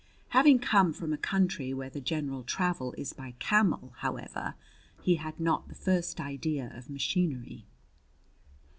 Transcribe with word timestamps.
Having 0.29 0.57
come 0.57 0.93
from 0.93 1.13
a 1.13 1.17
country 1.17 1.75
where 1.75 1.91
the 1.91 2.01
general 2.01 2.41
travel 2.43 2.93
is 2.97 3.13
by 3.13 3.35
camel, 3.37 3.93
however, 3.97 4.55
he 5.03 5.17
had 5.17 5.39
not 5.39 5.67
the 5.67 5.75
first 5.75 6.19
idea 6.19 6.71
of 6.75 6.89
machinery. 6.89 7.67